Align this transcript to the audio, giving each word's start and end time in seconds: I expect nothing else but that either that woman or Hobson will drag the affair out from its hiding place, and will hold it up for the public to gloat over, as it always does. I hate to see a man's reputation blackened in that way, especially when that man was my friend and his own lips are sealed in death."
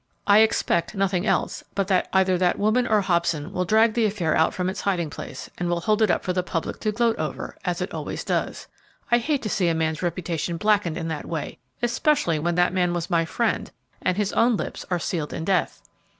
I 0.25 0.39
expect 0.39 0.95
nothing 0.95 1.27
else 1.27 1.63
but 1.75 1.87
that 1.89 2.09
either 2.11 2.35
that 2.39 2.57
woman 2.57 2.87
or 2.87 3.01
Hobson 3.01 3.53
will 3.53 3.65
drag 3.65 3.93
the 3.93 4.05
affair 4.07 4.35
out 4.35 4.51
from 4.51 4.67
its 4.67 4.81
hiding 4.81 5.11
place, 5.11 5.47
and 5.59 5.69
will 5.69 5.81
hold 5.81 6.01
it 6.01 6.09
up 6.09 6.23
for 6.23 6.33
the 6.33 6.41
public 6.41 6.79
to 6.79 6.91
gloat 6.91 7.15
over, 7.19 7.55
as 7.65 7.81
it 7.83 7.93
always 7.93 8.23
does. 8.23 8.65
I 9.11 9.19
hate 9.19 9.43
to 9.43 9.49
see 9.49 9.67
a 9.67 9.75
man's 9.75 10.01
reputation 10.01 10.57
blackened 10.57 10.97
in 10.97 11.07
that 11.09 11.27
way, 11.27 11.59
especially 11.83 12.39
when 12.39 12.55
that 12.55 12.73
man 12.73 12.95
was 12.95 13.11
my 13.11 13.25
friend 13.25 13.69
and 14.01 14.17
his 14.17 14.33
own 14.33 14.57
lips 14.57 14.83
are 14.89 14.97
sealed 14.97 15.33
in 15.33 15.45
death." 15.45 15.83